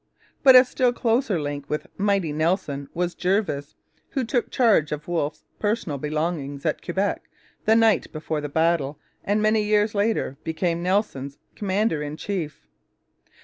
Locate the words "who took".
4.09-4.49